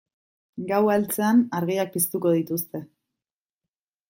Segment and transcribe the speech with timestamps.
[0.71, 2.87] Gaua heltzean argiak piztuko dituzte.